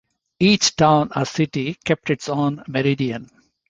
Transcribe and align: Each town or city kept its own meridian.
Each 0.39 0.75
town 0.75 1.11
or 1.15 1.25
city 1.25 1.75
kept 1.85 2.09
its 2.09 2.27
own 2.27 2.63
meridian. 2.67 3.29